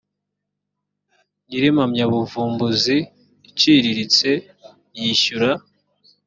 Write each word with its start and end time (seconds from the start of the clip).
nyir 1.47 1.63
impamyabuvumbuzi 1.69 2.95
iciriritse 3.49 4.29
yishyura 4.99 5.49